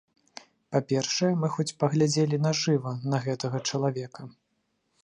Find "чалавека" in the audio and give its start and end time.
3.71-4.21